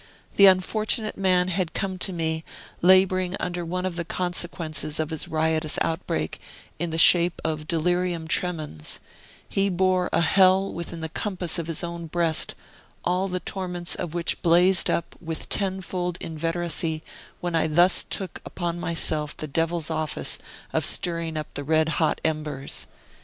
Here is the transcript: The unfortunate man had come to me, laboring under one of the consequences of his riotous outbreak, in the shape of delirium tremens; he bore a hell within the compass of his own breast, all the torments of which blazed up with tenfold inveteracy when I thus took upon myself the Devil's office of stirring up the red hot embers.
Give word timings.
The 0.35 0.47
unfortunate 0.47 1.15
man 1.15 1.49
had 1.49 1.75
come 1.75 1.99
to 1.99 2.11
me, 2.11 2.43
laboring 2.81 3.35
under 3.39 3.63
one 3.63 3.85
of 3.85 3.97
the 3.97 4.03
consequences 4.03 4.99
of 4.99 5.11
his 5.11 5.27
riotous 5.27 5.77
outbreak, 5.79 6.41
in 6.79 6.89
the 6.89 6.97
shape 6.97 7.39
of 7.45 7.67
delirium 7.67 8.27
tremens; 8.27 8.99
he 9.47 9.69
bore 9.69 10.09
a 10.11 10.21
hell 10.21 10.73
within 10.73 11.01
the 11.01 11.09
compass 11.09 11.59
of 11.59 11.67
his 11.67 11.83
own 11.83 12.07
breast, 12.07 12.55
all 13.05 13.27
the 13.27 13.41
torments 13.41 13.93
of 13.93 14.15
which 14.15 14.41
blazed 14.41 14.89
up 14.89 15.15
with 15.21 15.49
tenfold 15.49 16.17
inveteracy 16.19 17.03
when 17.39 17.53
I 17.53 17.67
thus 17.67 18.01
took 18.01 18.41
upon 18.43 18.79
myself 18.79 19.37
the 19.37 19.45
Devil's 19.45 19.91
office 19.91 20.39
of 20.73 20.83
stirring 20.83 21.37
up 21.37 21.53
the 21.53 21.63
red 21.63 21.87
hot 22.01 22.19
embers. 22.25 22.87